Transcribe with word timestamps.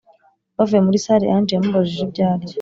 bavuye 0.57 0.81
muri 0.85 1.03
sale 1.05 1.25
ange 1.35 1.51
yamubajije 1.53 2.01
ibyarya 2.07 2.49